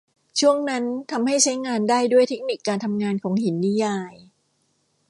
[0.39, 4.13] ช่วงนั้นทำให้ใช้งานได้ด้วยเทคนิคการทำงานของหินนิยาย